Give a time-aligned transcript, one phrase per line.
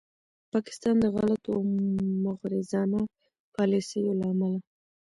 [0.53, 1.61] پاکستان د غلطو او
[2.25, 3.01] مغرضانه
[3.55, 4.59] پالیسیو له امله